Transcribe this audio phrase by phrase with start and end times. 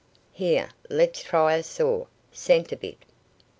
[0.31, 2.07] "Here, let's try a saw.
[2.31, 3.05] Centre bit!"